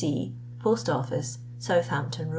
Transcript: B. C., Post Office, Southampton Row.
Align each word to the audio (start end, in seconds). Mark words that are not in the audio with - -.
B. 0.01 0.07
C., 0.33 0.33
Post 0.59 0.89
Office, 0.89 1.37
Southampton 1.59 2.25
Row. 2.25 2.29